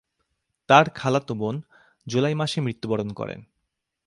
তার 0.69 0.85
খালাতো 0.89 1.33
বোন 1.35 1.55
জুলাই 2.07 2.35
মাসে 2.35 2.61
মৃত্যুবরণ 2.61 3.09
করে। 3.13 3.35